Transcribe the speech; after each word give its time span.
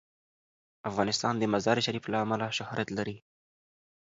افغانستان 0.89 1.33
د 1.37 1.43
مزارشریف 1.53 2.03
له 2.11 2.17
امله 2.25 2.47
شهرت 2.57 2.87
لري. 2.97 3.17